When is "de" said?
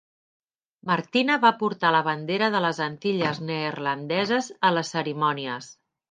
2.55-2.61